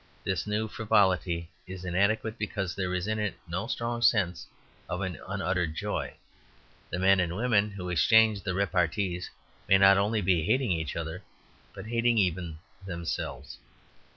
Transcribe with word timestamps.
This 0.23 0.47
new 0.47 0.67
frivolity 0.67 1.51
is 1.67 1.85
inadequate 1.85 2.39
because 2.39 2.73
there 2.73 2.91
is 2.95 3.05
in 3.05 3.19
it 3.19 3.37
no 3.47 3.67
strong 3.67 4.01
sense 4.01 4.47
of 4.89 5.01
an 5.01 5.19
unuttered 5.27 5.75
joy. 5.75 6.15
The 6.89 6.97
men 6.97 7.19
and 7.19 7.35
women 7.35 7.69
who 7.69 7.89
exchange 7.89 8.41
the 8.41 8.55
repartees 8.55 9.29
may 9.69 9.77
not 9.77 9.99
only 9.99 10.21
be 10.23 10.43
hating 10.43 10.71
each 10.71 10.95
other, 10.95 11.21
but 11.75 11.85
hating 11.85 12.17
even 12.17 12.57
themselves. 12.83 13.59